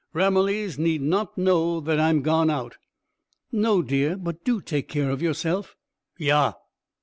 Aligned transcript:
Ramillies 0.15 0.79
need 0.79 1.03
not 1.03 1.37
know 1.37 1.79
that 1.79 1.99
I'm 1.99 2.23
gone 2.23 2.49
out." 2.49 2.77
"No, 3.51 3.83
dear. 3.83 4.17
But 4.17 4.43
do 4.43 4.59
take 4.59 4.89
care 4.89 5.11
of 5.11 5.21
yourself." 5.21 5.75
"Yah!" 6.17 6.53